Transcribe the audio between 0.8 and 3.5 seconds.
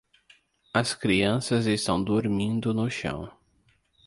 crianças estão dormindo no chão.